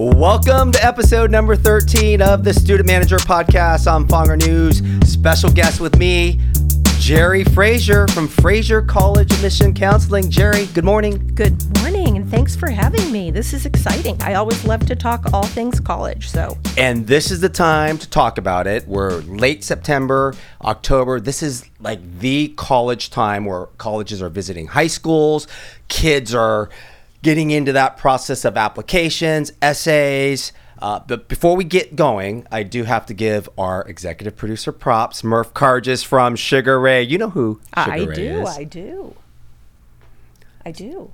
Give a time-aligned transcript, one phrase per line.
[0.00, 4.80] Welcome to episode number 13 of the Student Manager Podcast on Fonger News.
[5.10, 6.40] Special guest with me,
[7.00, 10.30] Geri Frazier from Frazier College Admission Counseling.
[10.30, 11.32] Geri, good morning.
[11.34, 13.32] Good morning, and thanks for having me.
[13.32, 14.16] This is exciting.
[14.22, 16.56] I always love to talk all things college, so.
[16.76, 18.86] And this is the time to talk about it.
[18.86, 21.18] We're late September, October.
[21.18, 25.48] This is like the college time where colleges are visiting high schools,
[25.88, 26.70] kids are
[27.22, 30.52] getting into that process of applications, essays.
[30.80, 35.24] Uh, but before we get going, I do have to give our executive producer props,
[35.24, 37.02] Murph Karges from Sugar Ray.
[37.02, 38.48] You know who Sugar I Ray do, is.
[38.48, 39.16] I do.
[40.64, 41.12] I do.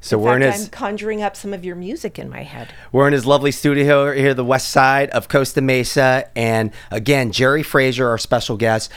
[0.00, 2.42] so in we're fact, in his I'm conjuring up some of your music in my
[2.42, 2.68] head.
[2.92, 7.64] we're in his lovely studio here, the west side of Costa Mesa, and again, Geri
[7.64, 8.92] Frazier, our special guest.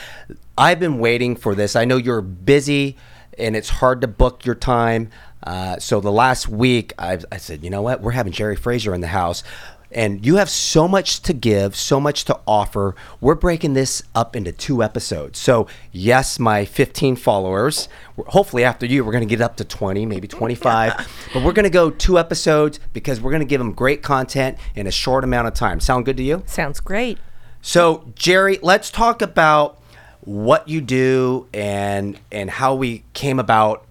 [0.57, 1.75] I've been waiting for this.
[1.75, 2.97] I know you're busy,
[3.39, 5.09] and it's hard to book your time.
[5.43, 8.01] Uh, so the last week, I've, I said, you know what?
[8.01, 9.43] We're having Geri Frazier in the house.
[9.91, 12.95] And you have so much to give, so much to offer.
[13.19, 15.39] We're breaking this up into two episodes.
[15.39, 17.89] So, yes, my 15 followers,
[18.27, 21.29] hopefully after you, we're going to get up to 20, maybe 25.
[21.33, 24.59] but we're going to go two episodes because we're going to give them great content
[24.75, 25.79] in a short amount of time.
[25.79, 26.43] Sound good to you?
[26.45, 27.17] Sounds great.
[27.61, 29.81] So, Geri, let's talk about
[30.21, 33.85] what you do and and how we came about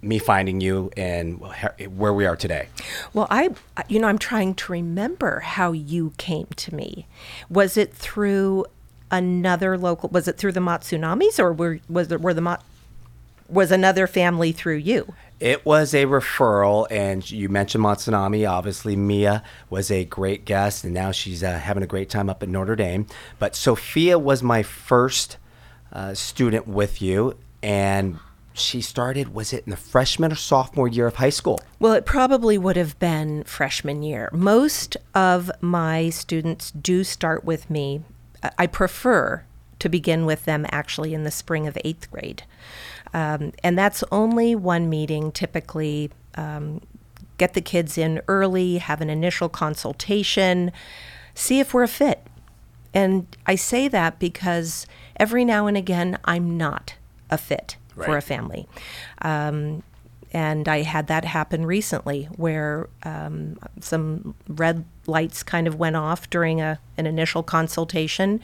[0.00, 1.40] me finding you and
[1.96, 2.68] where we are today.
[3.12, 3.50] Well, I,
[3.88, 7.06] you know, I'm trying to remember how you came to me.
[7.50, 8.66] Was it through
[9.10, 10.08] another local?
[10.10, 12.62] Was it through the Matsunamis, or were was it were the Mat?
[13.48, 15.14] Was another family through you?
[15.40, 18.48] It was a referral, and you mentioned Matsunami.
[18.48, 22.42] Obviously, Mia was a great guest, and now she's uh, having a great time up
[22.42, 23.06] at Notre Dame.
[23.38, 25.38] But Sophia was my first
[25.92, 28.18] uh, student with you, and
[28.60, 31.60] she started, was it in the freshman or sophomore year of high school?
[31.78, 34.30] Well, it probably would have been freshman year.
[34.32, 38.02] Most of my students do start with me.
[38.58, 39.44] I prefer
[39.78, 42.42] to begin with them actually in the spring of eighth grade.
[43.14, 46.10] Um, and that's only one meeting, typically.
[46.34, 46.80] Um,
[47.38, 50.72] get the kids in early, have an initial consultation,
[51.34, 52.26] see if we're a fit.
[52.92, 54.86] And I say that because
[55.16, 56.96] every now and again, I'm not
[57.30, 58.68] a fit for a family.
[59.22, 59.82] Um,
[60.32, 66.28] and I had that happen recently where um, some red lights kind of went off
[66.28, 68.40] during a, an initial consultation.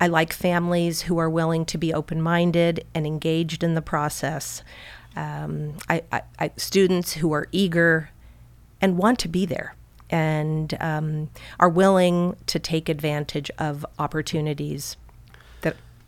[0.00, 4.62] I like families who are willing to be open minded and engaged in the process.
[5.14, 8.10] Um, I, I, I, students who are eager
[8.80, 9.76] and want to be there
[10.10, 11.30] and um,
[11.60, 14.96] are willing to take advantage of opportunities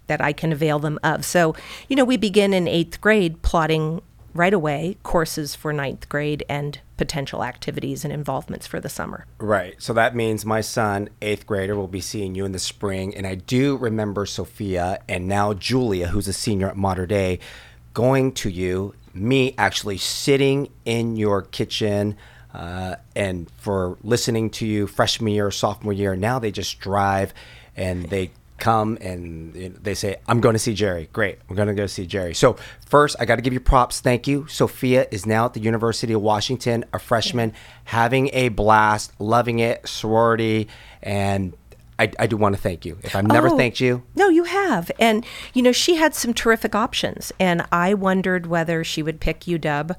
[0.06, 1.25] that I can avail them of.
[1.25, 1.55] So,
[1.89, 4.03] you know, we begin in eighth grade plotting
[4.37, 9.27] right away courses for ninth grade and potential activities and involvements for the summer.
[9.39, 9.75] Right.
[9.78, 13.15] So that means my son, eighth grader, will be seeing you in the spring.
[13.15, 17.39] And I do remember Sophia and now Julia, who's a senior at Mater Dei,
[17.95, 22.16] going to you, me actually sitting in your kitchen.
[22.53, 27.34] Uh, and for listening to you freshman year, sophomore year, now they just drive
[27.75, 31.09] and they come and you know, they say, I'm going to see Geri.
[31.12, 31.39] Great.
[31.49, 32.34] We're going to go see Geri.
[32.34, 32.56] So,
[32.87, 34.00] first, I got to give you props.
[34.00, 34.47] Thank you.
[34.49, 37.53] Sophia is now at the University of Washington, a freshman,
[37.84, 40.69] having a blast, loving it, sorority.
[41.03, 41.53] And
[41.99, 42.99] I, I do want to thank you.
[43.03, 44.91] If I've never Oh, thanked you, No, you have.
[44.99, 45.25] And,
[45.55, 47.33] you know, she had some terrific options.
[47.41, 49.97] And I wondered whether she would pick UW.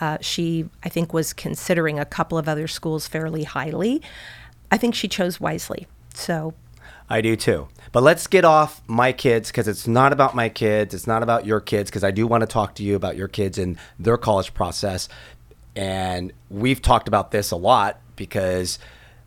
[0.00, 4.02] Uh, she, I think, was considering a couple of other schools fairly highly.
[4.70, 5.86] I think she chose wisely.
[6.14, 6.54] So,
[7.12, 7.68] I do too.
[7.92, 10.94] But let's get off my kids because it's not about my kids.
[10.94, 13.28] It's not about your kids because I do want to talk to you about your
[13.28, 15.10] kids and their college process.
[15.76, 18.78] And we've talked about this a lot because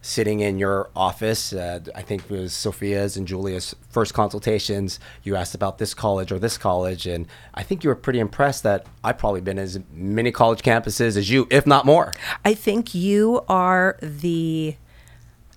[0.01, 5.35] sitting in your office, uh, I think it was Sophia's and Julia's first consultations, you
[5.35, 7.05] asked about this college or this college.
[7.05, 11.17] And I think you were pretty impressed that I've probably been as many college campuses
[11.17, 12.13] as you, if not more.
[12.43, 14.75] I think you are the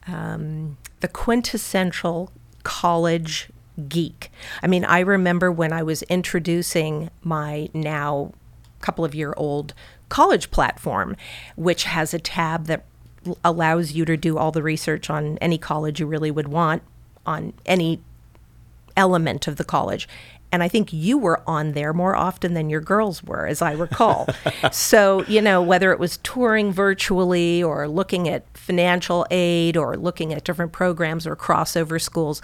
[0.06, 2.30] um, the quintessential
[2.62, 3.50] college
[3.88, 4.30] geek.
[4.62, 8.32] I mean, I remember when I was introducing my now
[8.80, 9.74] couple of year old
[10.08, 11.16] college platform,
[11.56, 12.84] which has a tab that
[13.44, 16.82] allows you to do all the research on any college you really would want
[17.26, 18.00] on any
[18.96, 20.08] element of the college.
[20.50, 23.72] And I think you were on there more often than your girls were, as I
[23.72, 24.28] recall.
[24.72, 30.32] so, you know, whether it was touring virtually or looking at financial aid or looking
[30.32, 32.40] at different programs or crossover schools,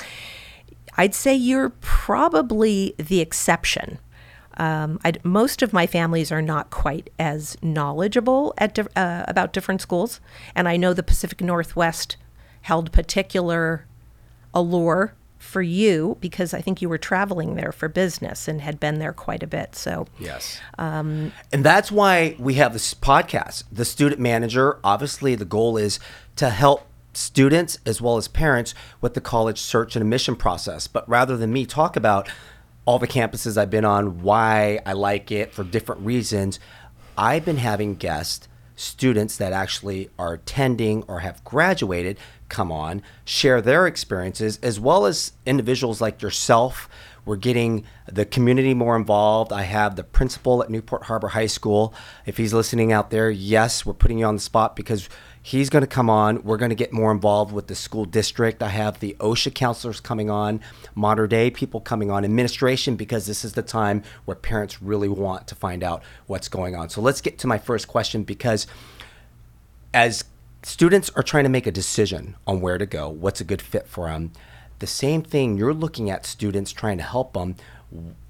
[0.97, 3.99] I'd say you're probably the exception.
[4.57, 9.81] Um, most of my families are not quite as knowledgeable at di- uh, about different
[9.81, 10.21] schools,
[10.55, 12.17] and I know the Pacific Northwest
[12.63, 13.87] held particular
[14.53, 15.15] allure
[15.45, 19.13] for you because I think you were traveling there for business and had been there
[19.13, 19.77] quite a bit.
[19.77, 20.61] So Yes.
[20.79, 23.65] Um, and that's why we have this podcast.
[23.71, 26.01] The student manager, obviously, the goal is
[26.37, 30.87] to help students as well as parents with the college search and admission process.
[30.87, 32.29] But rather than me talk about
[32.87, 36.59] all the campuses I've been on, why I like it for different reasons,
[37.17, 42.19] I've been having guests, students that actually are attending or have graduated,
[42.49, 46.89] come on, share their experiences, as well as individuals like yourself.
[47.25, 49.53] We're getting the community more involved.
[49.53, 51.95] I have the principal at Newport Harbor High School.
[52.27, 55.09] If he's listening out there, yes, we're putting you on the spot because
[55.43, 56.43] he's going to come on.
[56.43, 58.63] We're going to get more involved with the school district.
[58.63, 60.61] I have the OSHA counselors coming on,
[60.95, 65.47] Mater Dei people coming on, administration, because this is the time where parents really want
[65.49, 66.91] to find out what's going on.
[66.91, 68.67] So let's get to my first question because
[69.95, 70.25] as
[70.65, 73.87] students are trying to make a decision on where to go, what's a good fit
[73.87, 74.33] for them,
[74.79, 77.57] the same thing you're looking at students trying to help them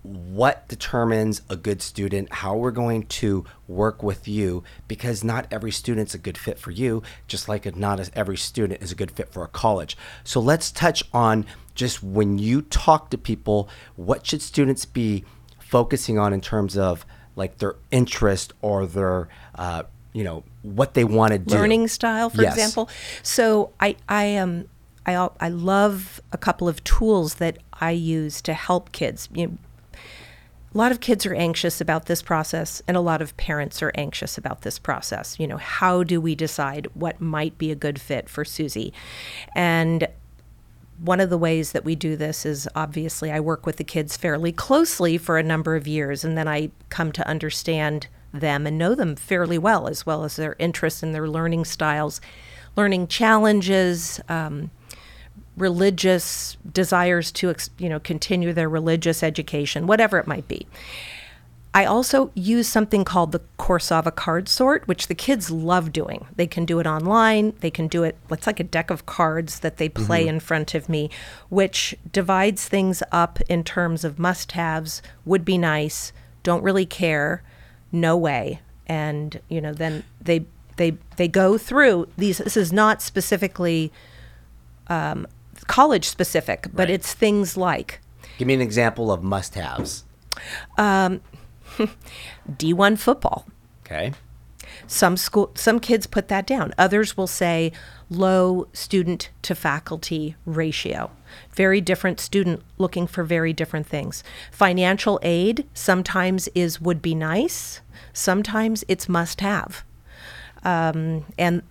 [0.02, 5.70] what determines a good student how we're going to work with you because not every
[5.70, 9.32] student's a good fit for you just like not every student is a good fit
[9.32, 9.96] for a college.
[10.22, 15.24] So let's touch on just when you talk to people what should students be
[15.58, 19.84] focusing on in terms of like their interest or their uh,
[20.14, 22.54] you know what they want to do learning style, for Yes.
[22.54, 22.88] example.
[23.22, 24.68] So I I am
[25.04, 29.28] I I love a couple of tools that I use to help kids.
[29.34, 29.58] You know,
[30.74, 33.92] a lot of kids are anxious about this process, and a lot of parents are
[33.96, 35.38] anxious about this process.
[35.38, 38.92] You know, how do we decide what might be a good fit for Susie?
[39.54, 40.08] And
[41.00, 44.16] one of the ways that we do this is obviously I work with the kids
[44.16, 48.06] fairly closely for a number of years, and then I come to understand
[48.40, 52.20] them and know them fairly well, as well as their interests and their learning styles,
[52.76, 54.70] learning challenges, um,
[55.56, 60.66] religious desires to you know continue their religious education, whatever it might be.
[61.76, 66.24] I also use something called the Corsava card sort, which the kids love doing.
[66.36, 67.52] They can do it online.
[67.58, 70.76] They can do it, it's like a deck of cards that they play in front
[70.76, 71.10] of me,
[71.48, 76.12] which divides things up in terms of must haves, would be nice,
[76.44, 77.42] don't really care,
[77.94, 78.60] no way.
[78.86, 80.44] And, you know, then they,
[80.76, 82.38] they, they go through these.
[82.38, 83.92] This is not specifically
[84.88, 85.26] um,
[85.66, 86.90] college specific, but Right.
[86.90, 88.00] it's things like
[88.38, 90.04] give me an example of must-haves
[90.76, 91.20] D1
[92.98, 93.46] football.
[93.86, 94.12] okay
[94.86, 96.74] Some school, some kids put that down.
[96.76, 97.72] Others will say
[98.10, 101.10] low student to faculty ratio.
[101.52, 104.22] Very different student looking for very different things.
[104.52, 107.80] Financial aid sometimes is would be nice.
[108.12, 109.84] Sometimes it's must have.
[110.64, 111.62] Um, and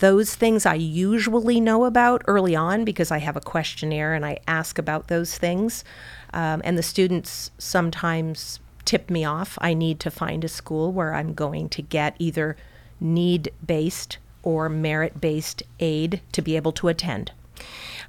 [0.00, 4.38] those things I usually know about early on because I have a questionnaire and I
[4.48, 5.84] ask about those things.
[6.32, 9.58] Um, and the students sometimes tip me off.
[9.60, 12.56] I need to find a school where I'm going to get either
[13.00, 17.32] need based or merit based aid to be able to attend.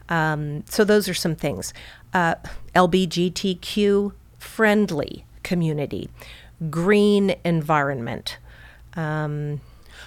[0.07, 1.73] Um, so those are some things.
[2.13, 2.35] Uh,
[2.75, 6.09] LBGTQ friendly community,
[6.69, 8.37] green environment,
[8.95, 9.61] um,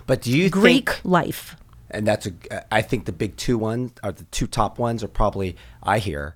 [0.06, 1.56] but do you Greek think life.
[1.90, 5.09] and that's a i think the big two ones are the two top ones are
[5.09, 6.35] probably i hear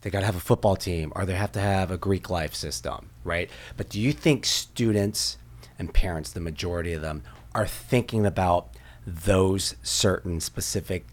[0.00, 2.54] they got to have a football team or they have to have a greek life
[2.54, 3.50] system right?
[3.76, 5.38] But do you think students
[5.78, 7.22] and parents the majority of them
[7.54, 8.68] are thinking about
[9.06, 11.06] those certain specific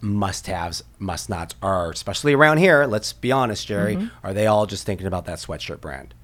[0.00, 4.06] must haves must nots are especially around here let's be honest Geri mm-hmm.
[4.24, 6.14] are they all just thinking about that sweatshirt brand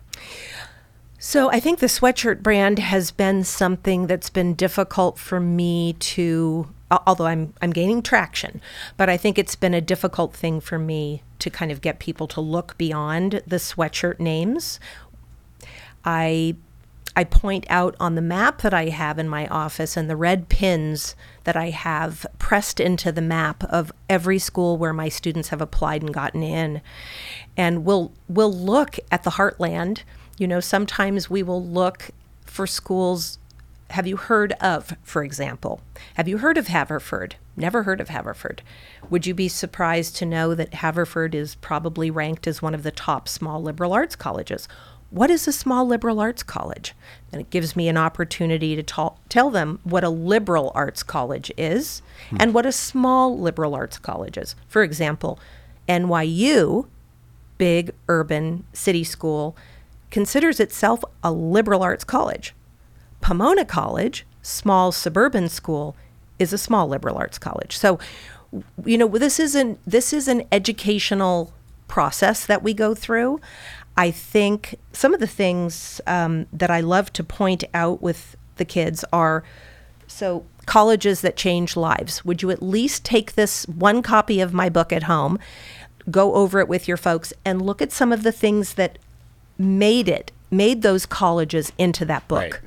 [1.27, 6.69] So I think the sweatshirt brand has been something that's been difficult for me to
[7.07, 8.61] although I'm I'm gaining traction,
[8.99, 12.27] but I think it's been a difficult thing for me to kind of get people
[12.29, 14.79] to look beyond the sweatshirt names.
[16.05, 16.57] I
[17.17, 20.51] I point out on the map that I have in my office and the red
[20.51, 25.63] pins that I have pressed into the map of every school where my students have
[25.63, 26.83] applied and gotten in.
[27.57, 30.03] And we'll we'll look at the heartland.
[30.39, 32.11] You know, sometimes we will look
[32.45, 33.39] for schools
[33.91, 35.81] have you heard of, for example?
[36.15, 37.37] Have you heard of Haverford?
[37.57, 38.63] Never heard of Haverford.
[39.09, 42.91] Would you be surprised to know that Haverford is probably ranked as one of the
[42.91, 44.67] top small liberal arts colleges?
[45.11, 46.93] What is a small liberal arts college?
[47.31, 51.53] And it gives me an opportunity to ta- tell them what a liberal arts college
[51.57, 52.39] is hmm.
[52.41, 54.57] and what a small liberal arts college is.
[54.67, 55.39] For example,
[55.89, 56.89] NYU,
[57.59, 59.57] big urban city school,
[60.15, 62.55] considers itself a liberal arts college.
[63.21, 65.97] Pomona College, small suburban school,
[66.39, 67.77] is a small liberal arts college.
[67.77, 67.99] So,
[68.85, 71.53] you know, this is an this is an educational
[71.89, 73.41] process that we go through.
[73.97, 78.65] I think some of the things um, that I love to point out with the
[78.65, 79.43] kids are
[80.07, 82.25] so colleges that change lives.
[82.25, 85.41] Would you at least take this one copy of my book at home,
[86.09, 88.97] go over it with your folks, and look at some of the things that
[89.59, 92.63] made it, made those colleges into that book?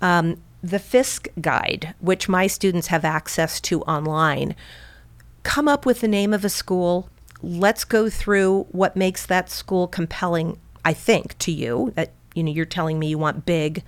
[0.00, 0.18] Right.
[0.18, 4.54] Um, the Fiske Guide, which my students have access to online,
[5.42, 7.08] come up with the name of a school.
[7.42, 11.92] Let's go through what makes that school compelling, I think, to you.
[11.94, 13.82] That you know, you're telling me you want big,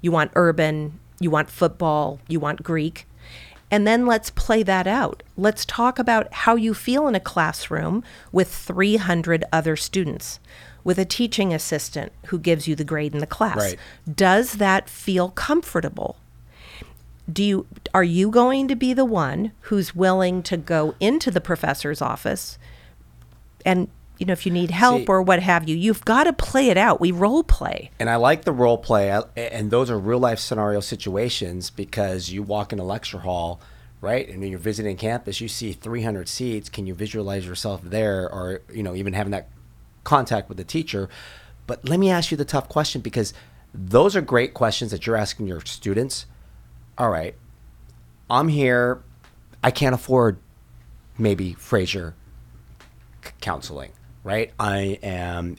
[0.00, 3.06] you want urban, you want football, you want Greek.
[3.70, 5.22] And then let's play that out.
[5.36, 10.40] Let's talk about how you feel in a classroom with 300 other students,
[10.84, 13.56] with a teaching assistant who gives you the grade in the class.
[13.56, 13.78] Right.
[14.12, 16.16] Does that feel comfortable?
[17.30, 21.40] Do you are you going to be the one who's willing to go into the
[21.40, 22.58] professor's office
[23.64, 26.32] and you know if you need help See- or what have you, you've got to
[26.32, 27.00] play it out.
[27.00, 27.90] We role play.
[27.98, 32.42] And I like the role play, and those are real life scenario situations because you
[32.42, 33.60] walk in a lecture hall,
[34.00, 34.28] right?
[34.28, 36.68] And when you're visiting campus, you see 300 seats.
[36.68, 39.48] Can you visualize yourself there, or you know, even having that
[40.04, 41.08] contact with the teacher?
[41.66, 43.32] But let me ask you the tough question because
[43.72, 46.26] those are great questions that you're asking your students.
[46.98, 47.34] All right,
[48.28, 49.02] I'm here.
[49.62, 50.38] I can't afford
[51.18, 52.14] maybe Frazier
[53.40, 53.92] counseling,
[54.24, 54.52] right?
[54.58, 55.56] I am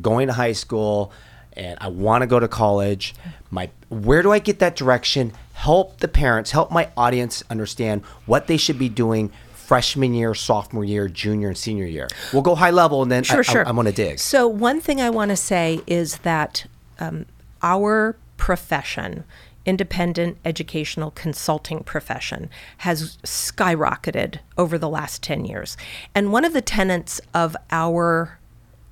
[0.00, 1.12] going to high school
[1.54, 3.14] and I want to go to college.
[3.50, 5.32] My where do I get that direction?
[5.54, 9.32] Help the parents, help my audience understand what they should be doing
[9.70, 12.08] freshman year, sophomore year, junior and senior year.
[12.32, 13.64] We'll go high level and then Sure, I, sure.
[13.64, 14.18] I, am going to dig.
[14.18, 16.66] So, one thing I want to say is that
[16.98, 17.26] um,
[17.62, 19.22] our profession,
[19.64, 25.76] independent educational consulting profession, has skyrocketed over the last 10 years.
[26.16, 28.40] And one of the tenets of our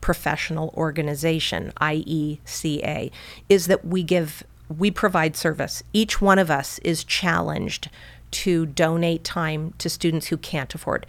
[0.01, 3.11] professional organization, IECA,
[3.49, 5.83] is that we give we provide service.
[5.93, 7.91] Each one of us is challenged
[8.31, 11.07] to donate time to students who can't afford.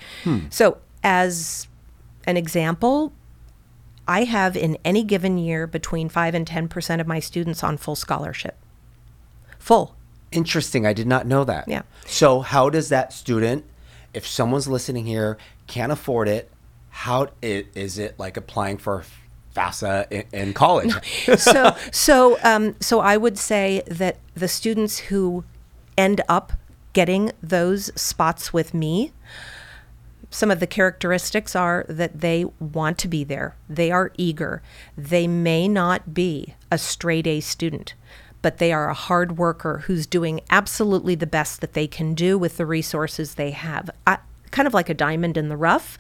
[0.50, 1.68] So, as
[2.26, 3.14] an example,
[4.08, 7.96] I have in any given year between 5 and 10% of my students on full
[7.96, 8.56] scholarship.
[9.60, 9.96] Full.
[10.32, 10.86] Interesting.
[10.86, 11.68] I did not know that.
[11.68, 11.82] Yeah.
[12.06, 13.66] So, how does that student,
[14.14, 16.52] if someone's listening here, can't afford it,
[16.90, 19.04] how i- it like applying for
[19.56, 20.94] FAFSA in, in college?
[21.38, 25.44] so so um, so I would say that the students who
[25.98, 26.54] end up
[26.93, 29.12] getting those spots with me,
[30.29, 33.55] some of the characteristics are that they want to be there.
[33.67, 34.62] They are eager.
[34.98, 37.96] They may not be a straight A student,
[38.41, 42.38] but they are a hard worker who's doing absolutely the best that they can do
[42.38, 43.89] with the resources they have.
[44.05, 44.19] I,
[44.51, 45.98] kind of like a diamond in the rough.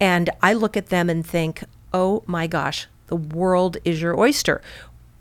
[0.00, 4.60] And I look at them and think, oh my gosh, the world is your oyster.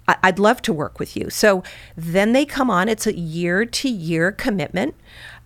[0.07, 1.29] I- I'd love to work with you.
[1.29, 1.63] So
[1.95, 2.89] then they come on.
[2.89, 4.95] It's a year to year commitment.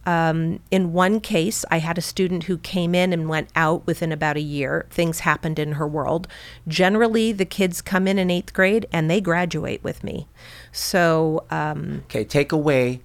[0.03, 4.11] Um, in one case, I had a student who came in and went out within
[4.11, 4.87] about a year.
[4.89, 6.27] Things happened in her world.
[6.67, 10.27] Generally, the kids come in in eighth grade and they graduate with me.
[10.71, 13.01] So, um, Okay, take away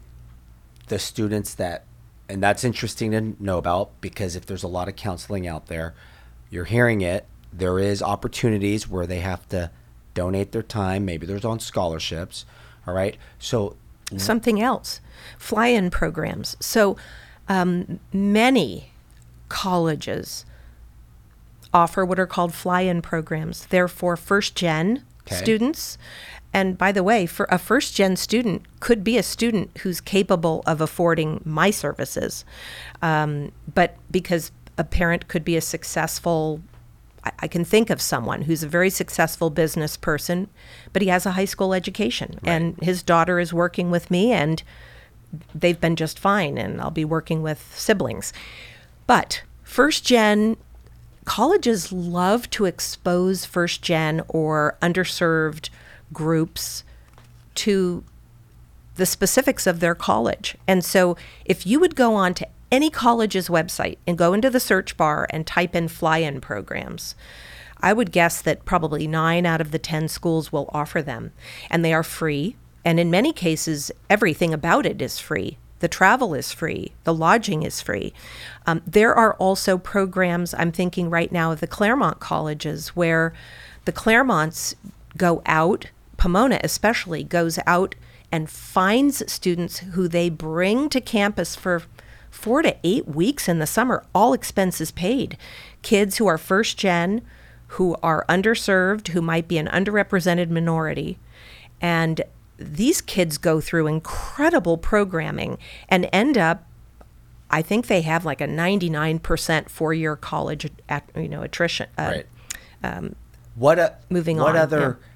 [0.88, 1.84] the students that,
[2.30, 5.94] and that's interesting to know about because if there's a lot of counseling out there,
[6.48, 7.26] you're hearing it.
[7.52, 9.70] There is opportunities where they have to
[10.16, 11.04] donate their time.
[11.04, 12.44] Maybe there's on scholarships.
[12.87, 13.16] All right.
[13.38, 13.76] So
[14.16, 15.00] something else
[15.38, 16.56] fly in programs.
[16.58, 16.96] So
[17.49, 18.90] um, many
[19.49, 20.44] colleges
[21.73, 23.66] offer what are called fly in programs.
[23.66, 25.35] They're for first gen Okay.
[25.37, 25.99] students.
[26.52, 30.62] And by the way, for a first gen student could be a student who's capable
[30.66, 32.44] of affording my services.
[33.02, 36.61] Um, but because a parent could be a successful
[37.40, 40.49] I- can think of someone who's a very successful business person,
[40.92, 44.62] but he has a high school education, and his daughter is working with me, and
[45.54, 48.33] they've been just fine, and I'll be working with siblings.
[49.06, 50.56] But first gen
[51.25, 55.71] colleges love to expose first gen or underserved
[56.12, 56.85] groups
[57.56, 58.04] to
[58.95, 60.56] the specifics of their college.
[60.66, 64.61] And so if you would go on to any college's website and go into the
[64.61, 67.14] search bar and type in fly in programs,
[67.80, 71.32] I would guess that probably nine out of the 10 schools will offer them.
[71.70, 72.56] And they are free.
[72.85, 75.58] And in many cases, everything about it is free.
[75.80, 78.14] The travel is free, the lodging is free.
[78.66, 83.35] Um, there are also programs, I'm thinking right now of the Claremont colleges, where
[83.85, 84.75] the Claremonts
[85.18, 87.94] go out, Pomona especially, goes out
[88.32, 91.82] and finds students who they bring to campus for
[92.37, 95.37] four to eight weeks in the summer, all expenses paid.
[95.83, 97.23] Kids who are first gen,
[97.69, 101.19] who are underserved, who might be an underrepresented minority.
[101.81, 102.21] And
[102.59, 106.64] these kids go through incredible programming and end up
[107.49, 112.26] I think they have like a 99% four-year college at, you know attrition uh, right.
[112.83, 113.14] Um,
[113.55, 115.07] what a, moving what on, What other yeah.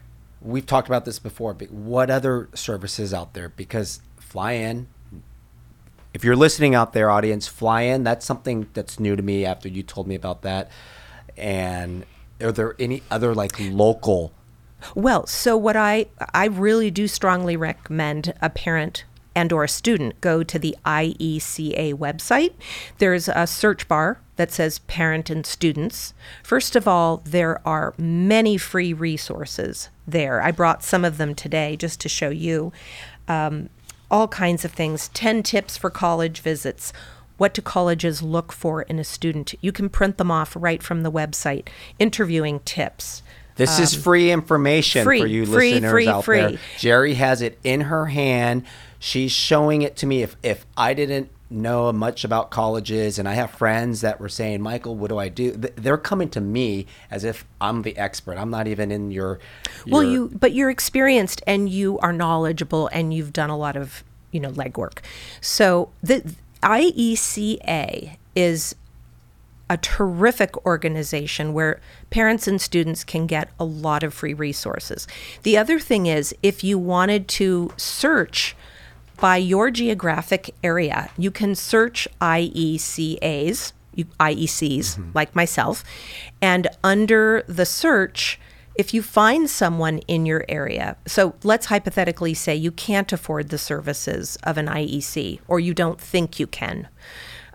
[0.41, 4.87] we've talked about this before but what other services out there because fly in
[6.13, 9.69] if you're listening out there audience fly in that's something that's new to me after
[9.69, 10.71] you told me about that
[11.37, 12.05] and
[12.41, 14.33] are there any other like local
[14.95, 20.21] well, so what I I really do strongly recommend a parent and or a student
[20.21, 22.53] go to the IECA website.
[22.99, 26.15] There's a search bar that says parent and students.
[26.43, 30.43] First of all, there are many free resources there.
[30.43, 32.73] I brought some of them today just to show you.
[33.29, 33.71] Um,
[34.11, 36.93] all kinds of things 10 tips for college visits.
[37.37, 39.55] What do colleges look for in a student?
[39.61, 41.69] You can print them off right from the website.
[41.99, 43.23] Interviewing tips.
[43.57, 46.39] This is free information Um, free, for you free, listeners free, out free.
[46.39, 46.59] there.
[46.79, 48.65] Geri has it in her hand.
[48.99, 50.23] She's showing it to me.
[50.23, 54.63] If if I didn't know much about colleges and I have friends that were saying,
[54.63, 58.39] "Michael, what do I do?" They're coming to me as if I'm the expert.
[58.39, 59.41] I'm not even in your,
[59.87, 64.05] Well, you but you're experienced and you are knowledgeable and you've done a lot of
[64.31, 64.99] you know legwork.
[65.41, 68.75] So the IECA is
[69.69, 71.81] a terrific organization where
[72.11, 75.07] parents and students can get a lot of free resources.
[75.45, 78.57] The other thing is if you wanted to search
[79.21, 85.85] by your geographic area, you can search IECAs, IECs like myself,
[86.41, 88.41] and under the search
[88.77, 93.59] if you find someone in your area, so let's hypothetically say you can't afford the
[93.59, 96.89] services of an IEC or you don't think you can,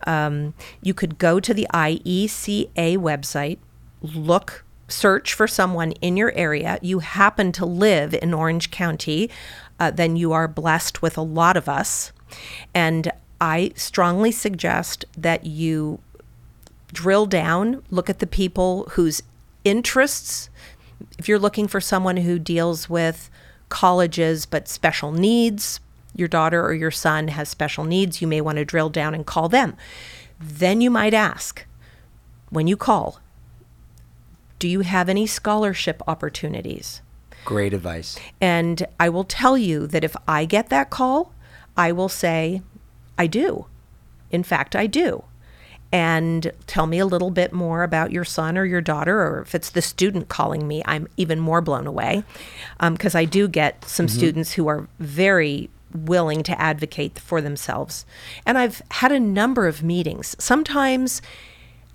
[0.06, 0.54] um,
[0.84, 3.58] you could go to the IECA website,
[4.02, 6.78] look, search for someone in your area.
[6.82, 9.30] You happen to live in Orange County,
[9.80, 12.12] uh, then you are blessed with a lot of us.
[12.74, 13.12] And
[13.42, 16.00] I strongly suggest that you
[16.94, 19.22] drill down, look at the people whose
[19.64, 20.50] interests.
[21.20, 23.30] If you're looking for someone who deals with
[23.70, 25.80] colleges but special needs,
[26.16, 29.26] your daughter or your son has special needs, you may want to drill down and
[29.26, 29.76] call them.
[30.40, 31.66] Then you might ask,
[32.50, 33.20] when you call,
[34.60, 37.02] do you have any scholarship opportunities?
[37.46, 38.18] Great advice.
[38.42, 41.34] And I will tell you that if I get that call,
[41.78, 42.62] I will say,
[43.18, 43.68] I do.
[44.32, 45.24] In fact, I do.
[45.92, 49.56] And tell me a little bit more about your son or your daughter, or if
[49.56, 52.24] it's the student calling me, I'm even more blown away.
[52.80, 54.18] Um, because I do get some mm-hmm.
[54.18, 58.06] students who are very willing to advocate for themselves.
[58.46, 60.36] And I've had a number of meetings.
[60.40, 61.22] Sometimes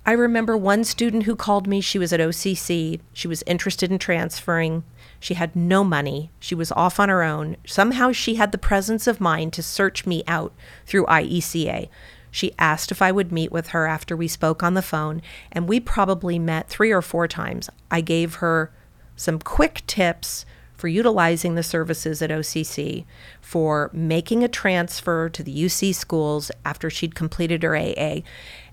[0.05, 1.79] I remember one student who called me.
[1.81, 2.99] She was at OCC.
[3.13, 4.83] She was interested in transferring.
[5.21, 6.31] She had no money.
[6.39, 7.55] She was off on her own.
[7.65, 10.51] Somehow she had the presence of mind to search me out
[10.85, 11.87] through IECA.
[12.31, 15.69] She asked if I would meet with her after we spoke on the phone, and
[15.69, 17.69] we probably met three or four times.
[17.91, 18.71] I gave her
[19.15, 23.05] some quick tips for utilizing the services at OCC,
[23.39, 28.21] for making a transfer to the UC schools after she'd completed her AA.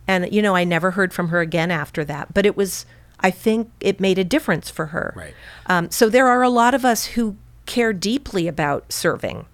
[0.06, 2.86] And, you know, I never heard from her again after that, but it was,
[3.20, 5.12] I think it made a difference for her.
[5.16, 5.34] Right.
[5.66, 9.46] Um, so there are a lot of us who care deeply about serving.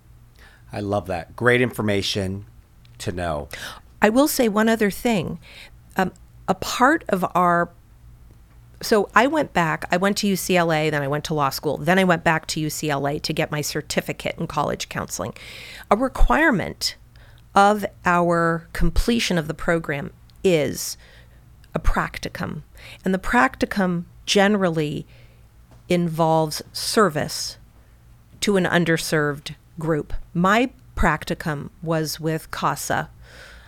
[0.72, 1.36] I love that.
[1.36, 2.46] Great information
[2.98, 3.48] to know.
[4.02, 5.38] I will say one other thing.
[5.96, 6.12] Um,
[6.48, 7.70] a part of our
[8.82, 11.98] so I went back, I went to UCLA, then I went to law school, then
[11.98, 15.32] I went back to UCLA to get my certificate in college counseling.
[15.90, 16.96] A requirement
[17.54, 20.98] of our completion of the program is
[21.74, 22.62] a practicum.
[23.04, 25.06] And the practicum generally
[25.88, 27.58] involves service
[28.40, 30.12] to an underserved group.
[30.32, 33.10] My practicum was with CASA,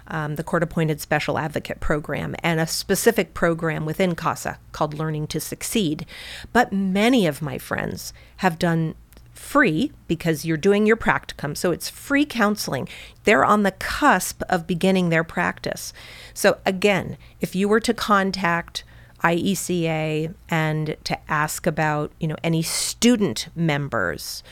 [0.09, 5.27] um, the Court Appointed Special Advocate Program, and a specific program within CASA called Learning
[5.29, 6.07] to Succeed.
[6.53, 8.95] But many of my friends have done
[9.37, 11.57] free because you're doing your practicum.
[11.57, 12.89] So it's free counseling.
[13.25, 15.93] They're on the cusp of beginning their practice.
[16.35, 18.85] So again, if you were to contact
[19.23, 24.43] IECA and to ask about, you know, any student members,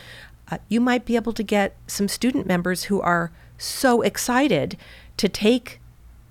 [0.51, 4.77] uh, you might be able to get some student members who are so excited
[5.16, 5.81] to take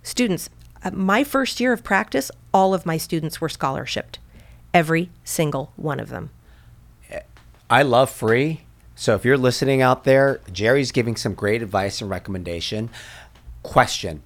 [0.01, 0.49] students.
[0.83, 4.17] Uh, my first year of practice, all of my students were scholarshiped,
[4.73, 6.29] every single one of them.
[7.73, 8.61] I love free.
[8.95, 12.91] So if you're listening out there, Geri's giving some great advice and recommendation.
[13.63, 14.21] Question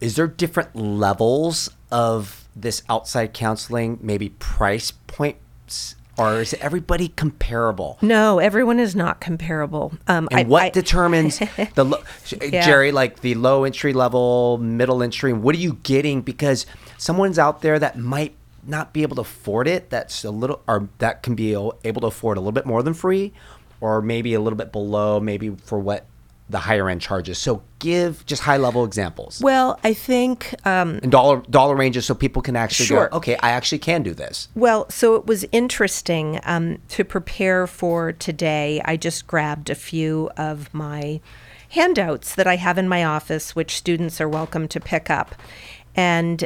[0.00, 5.96] Is there different levels of this outside counseling, maybe price points?
[6.16, 7.98] Or is everybody comparable?
[8.02, 9.94] No, everyone is not comparable.
[10.06, 11.38] Um, And I- what I- determines
[11.74, 12.02] the lo-
[12.38, 15.32] Geri, like the low entry level, middle entry?
[15.32, 16.20] What are you getting?
[16.20, 16.66] Because
[16.98, 19.90] someone's out there that might not be able to afford it.
[19.90, 22.94] That's a little, or that can be able to afford a little bit more than
[22.94, 23.32] free,
[23.80, 26.06] or maybe a little bit below, maybe for what
[26.48, 27.38] the higher end charges.
[27.38, 32.14] So give just high level examples Well, I think um, and dollar dollar ranges so
[32.14, 33.08] people can actually Sure.
[33.08, 34.48] go, okay, I actually can do this.
[34.54, 38.82] Well, so it was interesting um, to prepare for today.
[38.84, 41.20] I just grabbed a few of my
[41.70, 45.34] handouts that I have in my office, which students are welcome to pick up.
[45.96, 46.44] And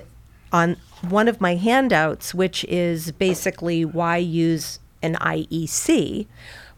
[0.53, 6.27] on one of my handouts, which is basically why use an IEC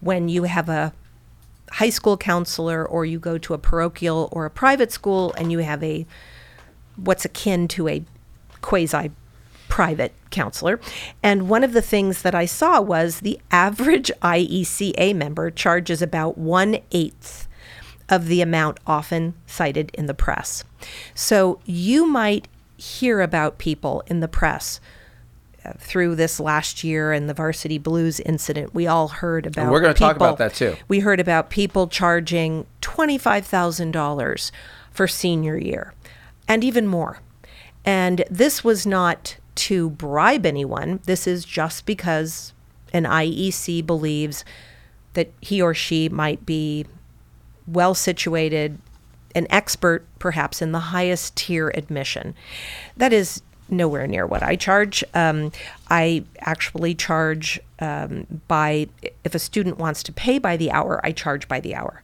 [0.00, 0.92] when you have a
[1.72, 5.59] high school counselor or you go to a parochial or a private school and you
[5.59, 6.07] have a
[6.96, 8.02] what's akin to a
[8.61, 9.11] quasi
[9.68, 10.81] private counselor.
[11.22, 16.38] And one of the things that I saw was the average IECA member charges about
[16.38, 17.46] one eighth
[18.09, 20.64] of the amount often cited in the press.
[21.14, 22.48] So you might
[22.79, 24.81] hear about people in the press.
[25.64, 29.71] uh, Through this last year and the Varsity Blues incident, we all heard about.
[29.71, 30.77] we're gonna talk about that too.
[30.88, 34.51] We heard about people charging twenty-five thousand dollars
[34.91, 35.93] for senior year,
[36.47, 37.19] and even more.
[37.85, 41.01] And this was not to bribe anyone.
[41.05, 42.53] This is just because
[42.93, 44.45] an IEC believes
[45.14, 46.87] that he or she might be
[47.67, 48.79] well situated,
[49.38, 52.35] an expert perhaps in the highest tier admission.
[52.96, 55.05] That is nowhere near what I charge.
[55.14, 55.53] Um,
[55.88, 58.88] I actually charge um, by,
[59.24, 62.03] if a student wants to pay by the hour, I charge by the hour.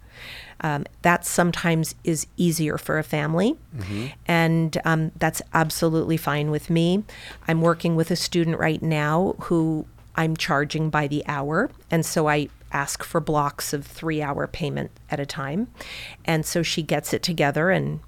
[0.61, 3.57] Um, that sometimes is easier for a family,
[4.27, 7.05] and um, that's absolutely fine with me.
[7.47, 9.85] I'm working with a student right now who
[10.16, 14.91] I'm charging by the hour, and so I ask for blocks of three hour payment
[15.11, 15.69] at a time.
[16.25, 17.71] And so she gets it together.
[17.71, 18.01] And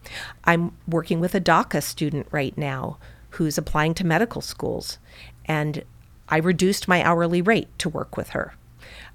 [0.45, 2.99] I'm working with a DACA student right now
[3.31, 4.99] who's applying to medical schools.
[5.47, 5.85] And
[6.29, 8.55] I reduced my hourly rate to work with her.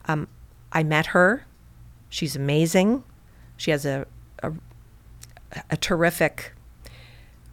[0.08, 0.28] Um,
[0.72, 1.46] I met her.
[2.10, 3.04] She's amazing.
[3.58, 4.08] She has a,
[4.42, 4.54] a,
[5.70, 6.54] a terrific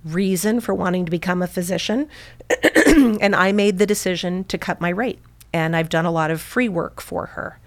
[0.04, 2.08] reason for wanting to become a physician.
[2.86, 5.18] and I made the decision to cut my rate.
[5.52, 7.58] And I've done a lot of free work for her.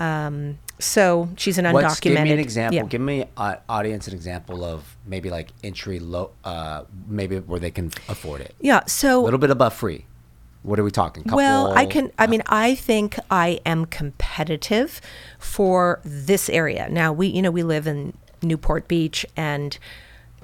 [0.00, 1.72] Um, so she's an undocumented.
[1.72, 2.76] What's, give me an example.
[2.76, 2.84] yeah.
[2.84, 7.70] Give me uh, audience an example of maybe like entry low, uh, maybe where they
[7.70, 8.54] can afford it.
[8.60, 8.84] Yeah.
[8.86, 10.04] So A little bit above free.
[10.62, 11.22] What are we talking?
[11.22, 12.10] Couple, Well, I can.
[12.18, 15.00] I mean, I think I am competitive
[15.38, 16.88] for this area.
[16.90, 19.78] Now, we, you know, we live in Newport Beach, and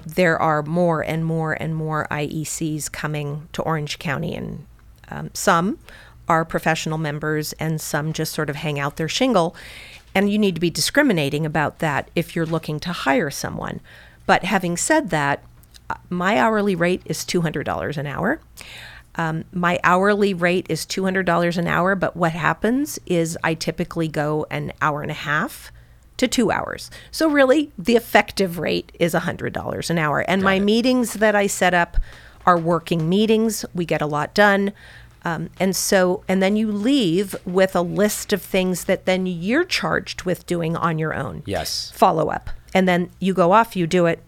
[0.05, 4.65] there are more and more and more IECs coming to Orange County, and
[5.09, 5.79] um, some
[6.27, 9.55] are professional members, and some just sort of hang out their shingle.
[10.13, 13.81] And you need to be discriminating about that if you're looking to hire someone.
[14.25, 15.43] But having said that,
[15.89, 18.39] uh, my hourly rate is two hundred dollars an hour.
[19.17, 24.45] Um, my hourly rate is $200 an hour, but what happens is I typically go
[24.49, 25.71] an hour and a half
[26.17, 26.91] to two hours.
[27.11, 30.19] So, really, the effective rate is $100 an hour.
[30.21, 31.97] And my meetings that I set up
[32.45, 33.65] are working meetings.
[33.73, 34.71] We get a lot done.
[35.25, 39.63] Um, and so, and then you leave with a list of things that then you're
[39.65, 41.41] charged with doing on your own.
[41.47, 41.91] Yes.
[41.95, 42.51] Follow up.
[42.75, 44.21] And then you go off, you do it.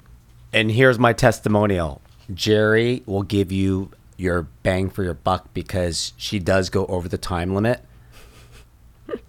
[0.51, 2.01] And here's my testimonial.
[2.33, 7.17] Geri will give you your bang for your buck because she does go over the
[7.17, 7.81] time limit.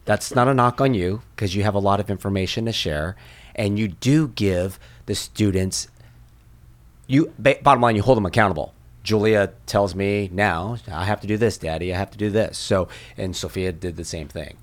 [0.06, 3.14] That's not a knock on you because you have a lot of information to share
[3.54, 5.88] and you do give the students
[7.06, 8.74] you bottom line you hold them accountable.
[9.08, 12.58] Julia tells me now, I have to do this, daddy, I have to do this.
[12.58, 14.58] So and Sophia did the same thing.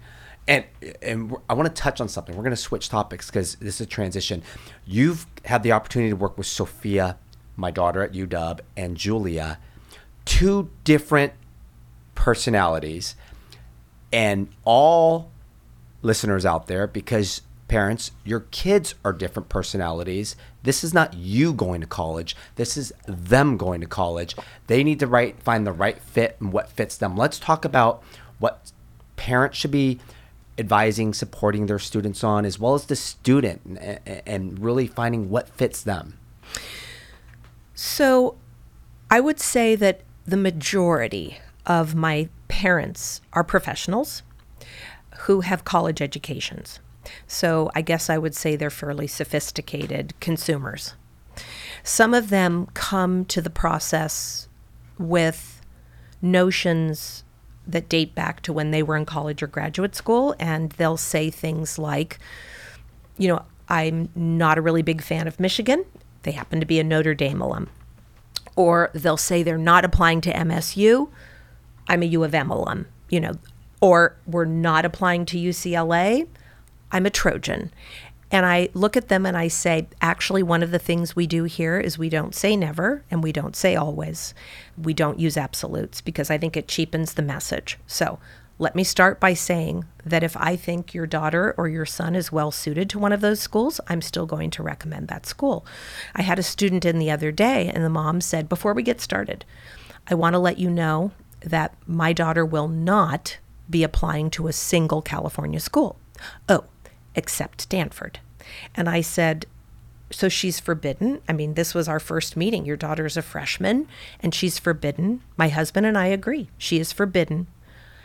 [0.47, 0.65] And
[1.01, 2.35] and I want to touch on something.
[2.35, 4.43] We're going to switch topics because this is a transition.
[4.85, 7.17] You've had the opportunity to work with Sophia,
[7.55, 9.57] my daughter at UW, and Julia,
[10.25, 11.33] two different
[12.13, 13.15] personalities,
[14.13, 15.31] and all
[16.03, 20.35] listeners out there because parents, your kids are different personalities.
[20.65, 22.35] This is not you going to college.
[22.55, 24.35] This is them going to college.
[24.67, 27.15] They need to right find the right fit and what fits them.
[27.15, 28.03] Let's talk about
[28.39, 28.71] what
[29.15, 29.99] parents should be
[30.57, 35.49] advising, supporting their students on, as well as the student, and, and really finding what
[35.49, 36.17] fits them.
[37.73, 38.35] So
[39.09, 44.23] I would say that the majority of my parents are professionals
[45.19, 46.79] who have college educations.
[47.27, 50.93] So I guess I would say they're fairly sophisticated consumers.
[51.83, 54.47] Some of them come to the process
[54.97, 55.61] with
[56.21, 57.23] notions
[57.67, 61.29] that date back to when they were in college or graduate school, and they'll say
[61.29, 62.19] things like,
[63.17, 65.85] you know, I'm not a really big fan of Michigan.
[66.23, 67.69] They happen to be a Notre Dame alum.
[68.55, 71.09] Or they'll say they're not applying to MSU.
[71.87, 73.33] I'm a U of M alum, you know.
[73.81, 76.27] Or we're not applying to UCLA.
[76.91, 77.71] I'm a Trojan.
[78.31, 81.43] And I look at them and I say, actually, one of the things we do
[81.43, 84.33] here is we don't say never and we don't say always.
[84.77, 87.77] We don't use absolutes because I think it cheapens the message.
[87.85, 88.19] So
[88.57, 92.31] let me start by saying that if I think your daughter or your son is
[92.31, 95.65] well suited to one of those schools, I'm still going to recommend that school.
[96.15, 99.01] I had a student in the other day, and the mom said, Before we get
[99.01, 99.43] started,
[100.07, 104.53] I want to let you know that my daughter will not be applying to a
[104.53, 105.99] single California school.
[106.47, 106.63] Oh,
[107.15, 108.19] except Stanford.
[108.75, 109.45] And I said,
[110.11, 111.21] so she's forbidden.
[111.27, 112.65] I mean, this was our first meeting.
[112.65, 113.87] Your daughter's a freshman
[114.19, 115.21] and she's forbidden.
[115.35, 116.49] My husband and I agree.
[116.57, 117.47] She is forbidden.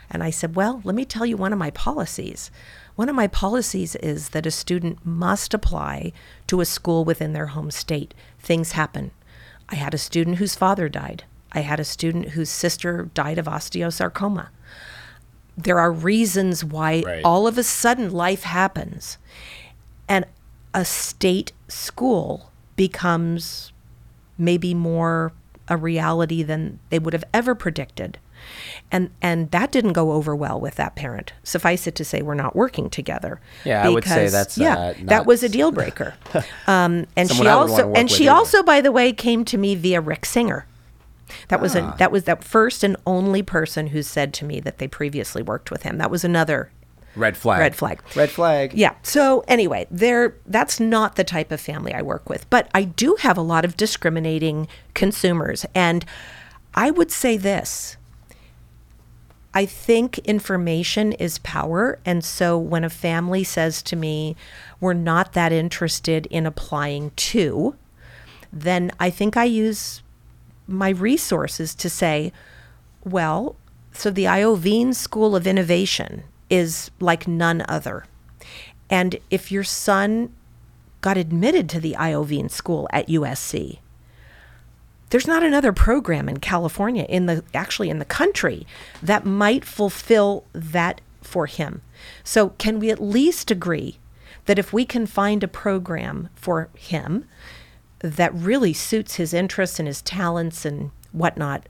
[0.09, 2.51] And I said, Well, let me tell you one of my policies.
[2.95, 6.11] One of my policies is that a student must apply
[6.47, 8.13] to a school within their home state.
[8.39, 9.11] Things happen.
[9.69, 11.23] I had a student whose father died.
[11.53, 14.49] I had a student whose sister died of osteosarcoma.
[15.57, 17.21] There are reasons why Right.
[17.23, 19.17] all of a sudden life happens.
[20.07, 20.25] And
[20.73, 23.71] a state school becomes
[24.37, 25.33] maybe more
[25.67, 28.17] a reality than they would have ever predicted.
[28.91, 31.31] And and that didn't go over well with that parent.
[31.43, 33.39] Suffice it to say, we're not working together.
[33.63, 36.15] Yeah, I would say Because, that's, yeah, uh, that was a deal breaker.
[36.65, 38.35] Um, and she I would wanna also and she either.
[38.35, 40.65] also, by the way, came to me via Rick Singer.
[41.49, 41.93] That was Ah.
[41.93, 45.41] a that was that first and only person who said to me that they previously
[45.41, 45.97] worked with him.
[45.97, 46.71] That was another
[47.13, 47.59] Red flag.
[47.59, 48.01] Red flag.
[48.15, 48.73] Red flag.
[48.73, 48.93] yeah.
[49.03, 53.17] So anyway, there that's not the type of family I work with, but I do
[53.19, 56.05] have a lot of discriminating consumers and
[56.73, 57.97] I would say this.
[59.53, 64.37] I think information is power and so when a family says to me
[64.79, 67.75] we're not that interested in applying to
[68.53, 70.01] then I think I use
[70.71, 72.31] my resources to say,
[73.03, 73.55] well,
[73.93, 78.05] so the Iovine School of Innovation is like none other.
[78.89, 80.33] And if your son
[81.01, 83.79] got admitted to the Iovine School at USC,
[85.09, 88.65] there's not another program in California, in the actually in the country,
[89.03, 91.81] that might fulfill that for him.
[92.23, 93.97] So, can we at least agree
[94.45, 97.25] that if we can find a program for him
[98.03, 101.67] that really suits his interests and his talents and whatnot,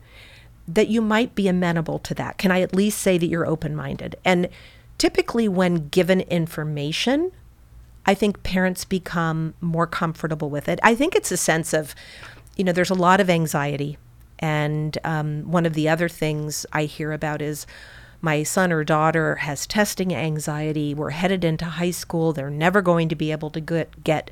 [0.68, 2.38] that you might be amenable to that?
[2.38, 4.16] Can I at least say that you're open minded?
[4.24, 4.50] And
[4.98, 7.32] typically, when given information,
[8.06, 10.80] I think parents become more comfortable with it.
[10.82, 11.94] I think it's a sense of,
[12.56, 13.98] you know, there's a lot of anxiety.
[14.40, 17.68] And um, one of the other things I hear about is
[18.22, 20.94] my son or daughter has testing anxiety.
[20.94, 22.34] We're headed into high school.
[22.34, 24.32] They're never going to be able to get, get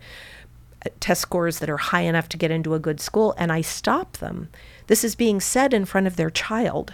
[0.99, 3.33] test scores that are high enough to get into a good school.
[3.37, 4.49] And I stop them.
[4.87, 6.93] This is being said in front of their child.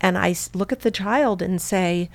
[0.00, 2.10] And I look at the child and say,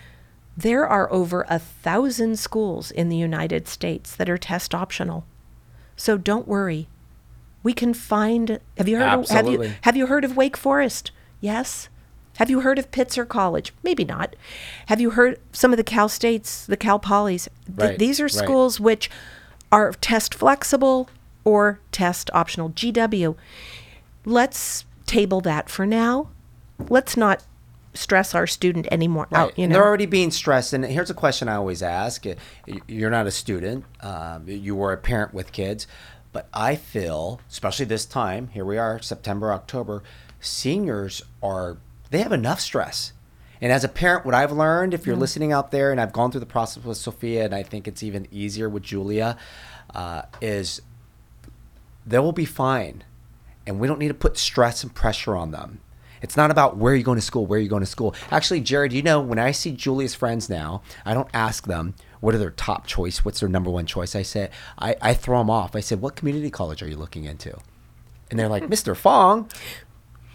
[0.56, 5.26] there are over a thousand schools in the United States that are test optional.
[5.96, 6.88] So don't worry.
[7.64, 11.12] We can find have you heard of, have you have you heard of Wake Forest?
[11.42, 11.90] Yes.
[12.38, 13.74] Have you heard of Pitzer College?
[13.84, 14.36] Maybe not.
[14.86, 17.50] Have you heard some of the Cal States, the Cal Polys?
[17.66, 18.32] Th- Right, these are right.
[18.32, 19.10] schools which
[19.72, 21.10] are test flexible
[21.44, 22.70] or test optional.
[22.72, 23.36] GW.
[24.26, 26.30] Let's table that for now.
[26.90, 27.44] Let's not
[27.94, 29.42] stress our student anymore Right.
[29.42, 29.74] out, you know.
[29.74, 30.74] they're already being stressed.
[30.74, 32.26] And here's a question I always ask:
[32.88, 33.86] You're not a student.
[34.02, 35.88] Um, you were a parent with kids,
[36.32, 40.04] but I feel, especially this time, here we are, September, October.
[40.40, 41.78] Seniors are
[42.12, 43.14] they have enough stress.
[43.62, 46.32] And as a parent, what I've learned, if you're listening out there, and I've gone
[46.32, 49.38] through the process with Sophia, and I think it's even easier with Julia,
[49.94, 50.82] uh, is
[52.06, 53.04] they will be fine.
[53.68, 55.82] And we don't need to put stress and pressure on them.
[56.22, 58.16] It's not about where you're going to school, where you're going to school.
[58.32, 62.36] Actually, Jared, you know, when I see Julia's friends now, I don't ask them what
[62.36, 64.16] are their top choice, what's their number one choice.
[64.16, 65.76] I say, I, I throw them off.
[65.76, 67.58] I said, what community college are you looking into?
[68.30, 68.96] And they're like, Mr.
[68.96, 69.50] Fong,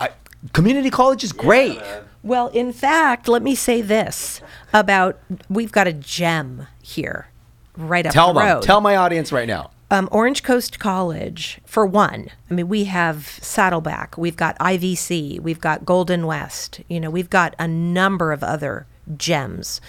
[0.01, 0.11] I,
[0.53, 1.81] community college is great.
[2.25, 4.41] Well, in fact, let me say this
[4.73, 7.29] about we've got a gem here
[7.77, 8.63] right up Tell the them, road.
[8.63, 9.71] tell my audience right now.
[9.91, 15.61] um, Orange Coast College, for one, I mean, we have Saddleback, we've got IVC, we've
[15.61, 18.87] got Golden West, you know, we've got a number of other
[19.19, 19.81] gems.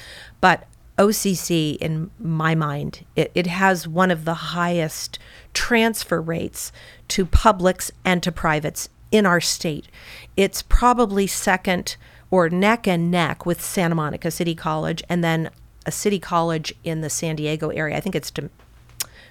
[0.41, 0.67] But
[0.97, 5.19] OCC, in my mind, it, it has one of the highest
[5.53, 6.71] transfer rates
[7.09, 9.87] to publics and to privates in our state.
[10.35, 11.95] It's probably second
[12.31, 15.49] or neck and neck with Santa Monica City College and then
[15.85, 17.95] a city college in the San Diego area.
[17.95, 18.49] I think it's to,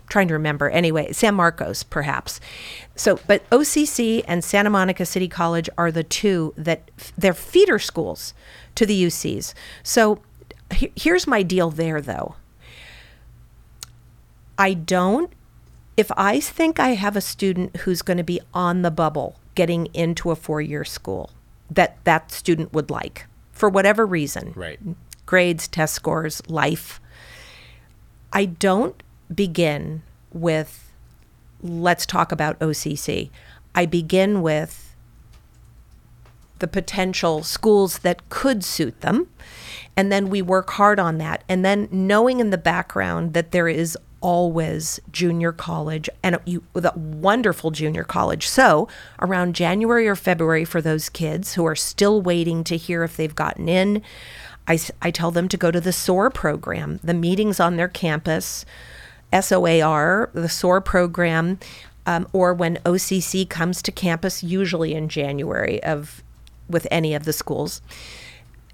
[0.09, 0.71] trying to remember.
[0.71, 2.41] Anyway, San Marcos, perhaps.
[2.95, 8.35] So, but OCC and Santa Monica City College are the two that they're feeder schools
[8.77, 9.55] to the UCs.
[9.83, 10.21] So,
[10.73, 12.37] he- here's my deal there, though.
[14.57, 15.33] I don't.
[15.97, 19.87] If I think I have a student who's going to be on the bubble getting
[19.95, 21.31] into a four-year school
[21.71, 24.79] that that student would like for whatever reason, Right.
[25.27, 27.01] grades, test scores, life.
[28.33, 30.91] I don't begin with
[31.63, 33.31] let's talk about OCC.
[33.75, 34.95] I begin with
[36.59, 39.29] the potential schools that could suit them.
[39.97, 41.43] And then we work hard on that.
[41.49, 46.87] And then knowing in the background that there is always junior college and you with
[46.87, 48.49] a wonderful junior college.
[48.49, 48.89] So
[49.21, 53.35] around January or February for those kids who are still waiting to hear if they've
[53.35, 54.03] gotten in,
[54.67, 58.65] I, I tell them to go to the SOAR program, the meetings on their campus,
[59.31, 61.59] SOAR, the SOAR program,
[62.07, 66.23] um, or when OCC comes to campus, usually in January of
[66.67, 67.83] with any of the schools,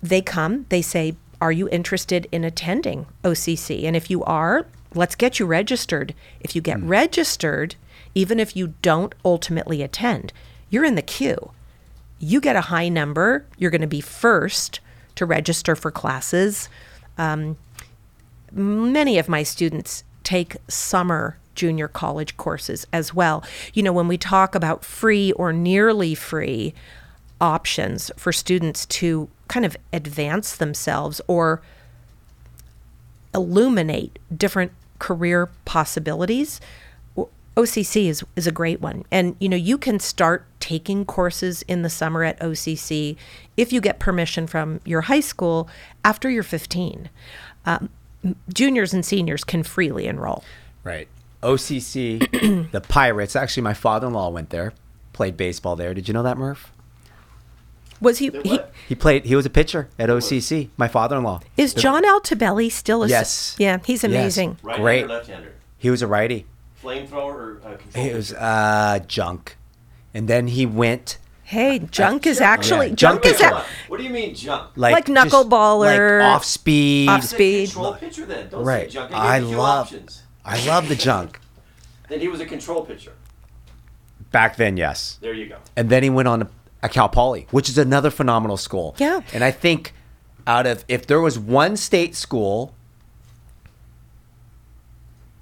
[0.00, 3.82] they come, they say, Are you interested in attending OCC?
[3.82, 6.14] And if you are, let's get you registered.
[6.40, 7.76] If you get registered,
[8.14, 10.32] even if you don't ultimately attend,
[10.68, 11.52] you're in the queue.
[12.18, 14.80] You get a high number, you're going to be first
[15.14, 16.68] to register for classes.
[17.16, 17.56] Um,
[18.52, 23.44] many of my students take summer junior college courses as well.
[23.74, 26.74] You know, when we talk about free or nearly free
[27.40, 31.62] options for students to kind of advance themselves or
[33.34, 36.60] illuminate different career possibilities,
[37.56, 39.04] OCC is, is a great one.
[39.10, 43.16] And, you know, you can start taking courses in the summer at OCC
[43.56, 45.68] if you get permission from your high school
[46.04, 47.10] after you're 15.
[47.66, 47.90] Um,
[48.52, 50.44] juniors and seniors can freely enroll.
[50.84, 51.08] Right.
[51.42, 53.34] OCC, the Pirates.
[53.34, 54.72] Actually, my father-in-law went there,
[55.12, 55.92] played baseball there.
[55.92, 56.72] Did you know that, Murph?
[58.00, 58.58] Was he, he?
[58.88, 59.24] He played.
[59.26, 60.68] He was a pitcher at OCC.
[60.76, 61.40] My father-in-law.
[61.56, 63.56] is John Altabelli still a s- Yes.
[63.58, 64.10] Yeah, he's Yes.
[64.10, 64.56] amazing.
[64.62, 64.98] Right Great.
[65.00, 66.46] hander, left hander, He was a righty.
[66.82, 68.06] flamethrower or uh, control.
[68.06, 69.56] It was uh, junk,
[70.14, 73.66] and then he went Hey, junk is actually Yeah, junk, junk is is a, what?
[73.88, 74.70] What do you mean junk?
[74.76, 77.08] like Like knuckleballer, like off speed.
[77.08, 77.70] off speed.
[77.70, 78.48] control pitcher then.
[78.48, 78.86] Don't Right.
[78.86, 79.12] say junk.
[79.12, 79.86] I, I gave you love.
[79.86, 80.22] options.
[80.44, 81.40] I love the junk.
[82.08, 83.12] Then he was a control pitcher.
[84.32, 85.18] Back then, yes.
[85.20, 85.56] There you go.
[85.76, 86.48] and then he went on to
[86.82, 88.94] a Cal Poly, which is another phenomenal school.
[88.98, 89.20] Yeah.
[89.32, 89.92] And I think
[90.46, 92.74] out of if there was one state school,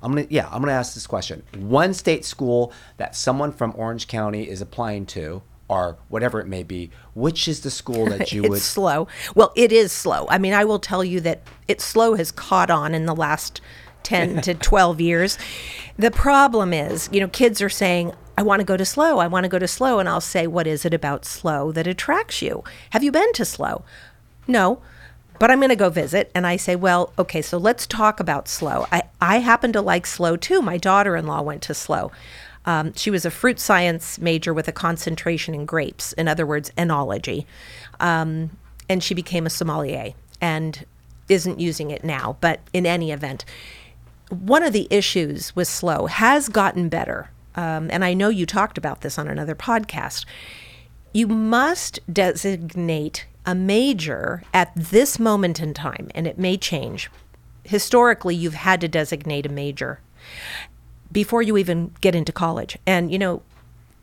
[0.03, 4.09] I'm gonna yeah I'm gonna ask this question: one state school that someone from Orange
[4.09, 8.43] County is applying to, or whatever it may be, which is the school that you
[8.43, 8.61] it's would?
[8.61, 9.09] SLO.
[9.35, 10.27] Well, it is SLO.
[10.31, 13.61] I mean, I will tell you that it's SLO has caught on in the last
[14.05, 15.39] 10 to 12 years.
[15.99, 19.19] The problem is, you know, kids are saying, I want to go to SLO.
[19.19, 19.99] I want to go to SLO.
[19.99, 22.63] And I'll say, what is it about SLO that attracts you?
[22.91, 23.83] Have you been to SLO?
[24.47, 24.81] No.
[25.41, 26.31] But I'm going to go visit.
[26.37, 28.87] And I say, well, okay, so let's talk about SLO.
[28.93, 30.63] I, I happen to like SLO too.
[30.63, 32.13] My daughter in law went to SLO.
[32.65, 36.71] Um, she was a fruit science major with a concentration in grapes, in other words,
[36.79, 37.45] enology.
[37.99, 38.51] Um,
[38.89, 40.87] and she became a sommelier and
[41.29, 42.37] isn't using it now.
[42.41, 43.45] But in any event,
[44.31, 47.31] one of the issues with SLO has gotten better.
[47.59, 50.25] Um, and I know you talked about this on another podcast.
[51.13, 57.11] You must designate a major at this moment in time, and it may change.
[57.65, 59.99] Historically, you've had to designate a major
[61.11, 62.79] before you even get into college.
[62.87, 63.43] And, you know,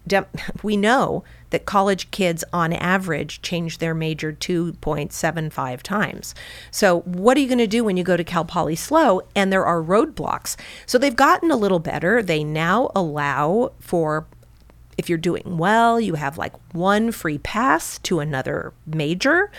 [0.63, 6.35] we know that college kids on average change their major 2.75 times.
[6.71, 9.51] So, what are you going to do when you go to Cal Poly SLO and
[9.51, 10.55] there are roadblocks?
[10.85, 12.21] So, they've gotten a little better.
[12.21, 14.27] They now allow for
[14.97, 19.51] if you're doing well, you have like one free pass to another major.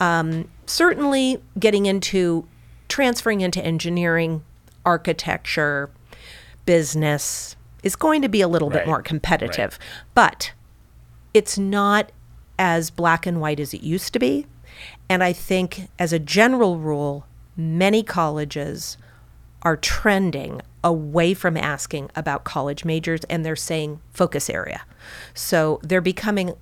[0.00, 2.46] Um, certainly, getting into
[2.88, 4.44] transferring into engineering,
[4.84, 5.90] architecture,
[6.64, 9.78] business is going to be a little bit more competitive.
[10.14, 10.52] But
[11.34, 12.12] it's not
[12.58, 14.46] as black and white as it used to be.
[15.08, 17.26] And I think, as a general rule,
[17.56, 18.96] many colleges
[19.62, 24.82] are trending away from asking about college majors and they're saying focus area.
[25.34, 26.54] So they're becoming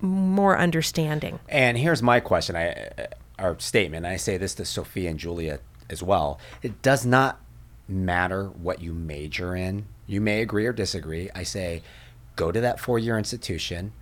[0.00, 1.40] more understanding.
[1.48, 3.06] And here's my question, I, uh,
[3.38, 4.06] or statement.
[4.06, 6.38] I say this to Sophia and Julia as well.
[6.62, 7.40] It does not
[7.88, 9.86] matter what you major in.
[10.08, 11.30] You may agree or disagree.
[11.34, 11.82] I say
[12.34, 13.92] go to that four year institution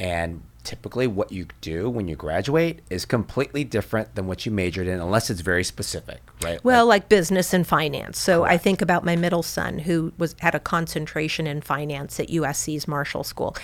[0.00, 4.86] and typically what you do when you graduate is completely different than what you majored
[4.86, 8.18] in unless it's very specific right Well, like business and finance.
[8.18, 12.28] So I think about my middle son who was had a concentration in finance at
[12.28, 13.56] USC's Marshall School.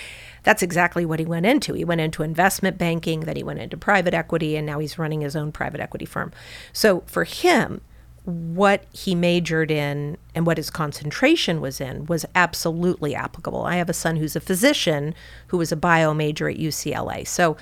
[0.45, 1.75] That's exactly what he went into.
[1.75, 5.21] He went into investment banking, then he went into private equity, and now he's running
[5.21, 6.33] his own private equity firm.
[6.73, 7.81] So for him,
[8.25, 13.64] what he majored in and what his concentration was in was absolutely applicable.
[13.64, 15.14] I have a son who's a physician
[15.49, 17.27] who was a bio major at UCLA.
[17.27, 17.57] So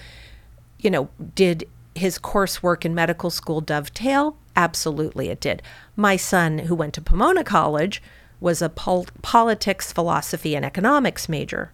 [0.83, 4.37] you know, did his coursework in medical school dovetail?
[4.57, 5.63] Absolutely, it did.
[5.97, 8.03] My son, who went to Pomona College,
[8.41, 11.73] was a pol- politics, philosophy, and economics major.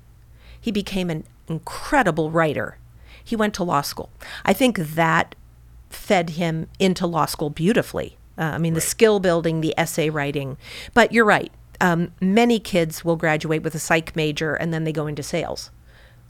[0.61, 2.77] He became an incredible writer.
[3.25, 4.11] He went to law school.
[4.45, 5.35] I think that
[5.89, 8.18] fed him into law school beautifully.
[8.39, 10.57] Uh, I mean, the skill building, the essay writing.
[10.95, 11.53] But you're right.
[11.81, 15.71] Um, many kids will graduate with a psych major and then they go into sales.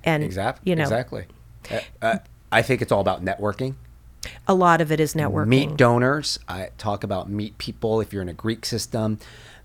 [0.05, 1.27] And exactly you know, exactly.
[2.01, 2.19] Uh,
[2.51, 3.75] i think it's all about networking.
[4.47, 5.49] A lot of it is networking.
[5.49, 6.39] meet donors.
[6.49, 9.19] I talk about meet people if you're in a greek system.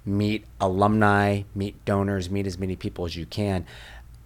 [0.06, 1.44] Meet alumni.
[1.56, 2.30] Meet donors.
[2.30, 3.66] Meet as many people as you can.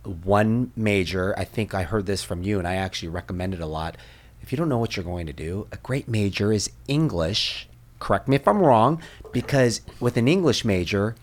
[0.04, 3.66] One major i think i heard this from you and i actually recommend it a
[3.66, 3.98] lot.
[4.42, 7.68] If you don't know what you're going to do a great major is english
[8.00, 11.16] correct me if i'm wrong because with an english major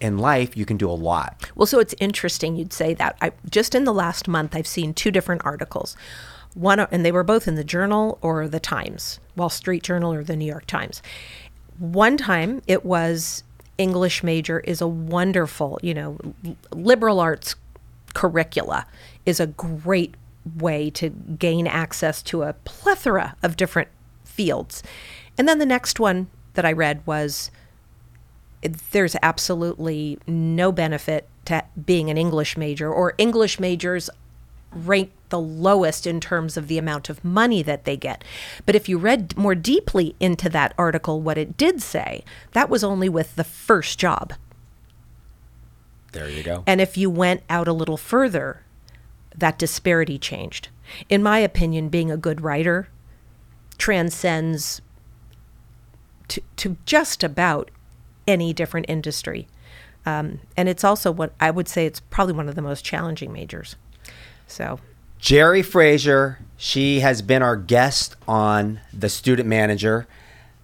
[0.00, 3.16] in life you can do a lot Well, so it's interesting you'd say that.
[3.20, 5.96] I just in the last month I've seen two different articles.
[6.54, 10.12] One uh, and they were both in the Journal or the Times, Wall Street Journal
[10.12, 11.02] or the New York Times.
[11.78, 13.44] One time it was
[13.78, 16.18] English major is a wonderful, you know,
[16.72, 17.54] liberal arts
[18.12, 18.86] curricula
[19.24, 20.14] is a great
[20.58, 23.88] way to gain access to a plethora of different
[24.24, 24.82] fields.
[25.38, 27.50] And then the next one that I read was
[28.92, 34.08] there's absolutely no benefit to being an English major, or English majors
[34.70, 38.22] rank the lowest in terms of the amount of money that they get.
[38.64, 42.84] But if you read more deeply into that article, what it did say, that was
[42.84, 44.34] only with the first job.
[46.12, 48.62] there you go And if you went out a little further,
[49.36, 50.68] that disparity changed.
[51.08, 52.88] In my opinion, being a good writer
[53.78, 54.80] transcends
[56.32, 57.70] to, to just about
[58.26, 59.48] any different industry.
[60.06, 63.32] Um, and it's also what I would say it's probably one of the most challenging
[63.32, 63.76] majors.
[64.46, 64.80] So,
[65.18, 70.06] Geri Frazier, she has been our guest on The Student Manager,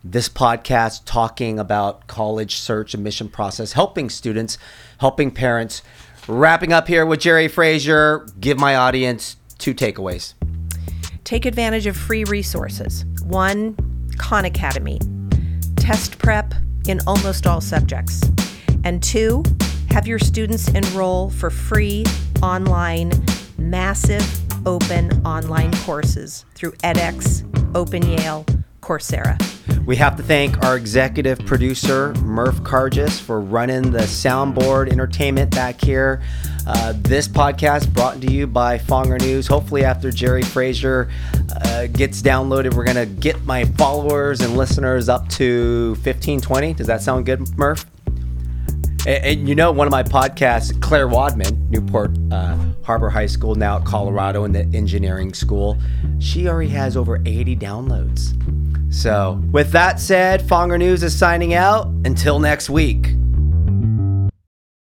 [0.02, 4.56] this podcast talking about college search admission process, helping students,
[4.98, 5.82] helping parents.
[6.26, 10.34] Wrapping up here with Geri Frazier, give my audience two takeaways.
[11.24, 13.04] take advantage of free resources.
[13.24, 13.76] One,
[14.18, 14.98] Khan Academy,
[15.88, 16.52] test prep
[16.86, 18.20] in almost all subjects.
[18.84, 19.42] And two,
[19.88, 22.04] have your students enroll for free
[22.42, 23.10] online,
[23.56, 24.22] massive
[24.66, 27.42] open online courses through edX,
[27.74, 28.44] Open Yale,
[28.82, 29.57] Coursera.
[29.88, 35.82] We have to thank our executive producer, Murph Karges, for running the soundboard entertainment back
[35.82, 36.20] here.
[36.66, 39.46] Uh, this podcast brought to you by Fonger News.
[39.46, 41.10] Hopefully, after Geri Frazier
[41.64, 46.74] uh, gets downloaded, we're going to get my followers and listeners up to 15, 20.
[46.74, 47.86] Does that sound good, Murph?
[49.08, 53.54] And, and you know, one of my podcasts, Claire Wadman, Newport uh, Harbor High School,
[53.54, 55.78] now at Colorado in the engineering school,
[56.18, 58.34] she already has over 80 downloads.
[58.92, 61.86] So, with that said, Fonger News is signing out.
[62.04, 63.14] Until next week.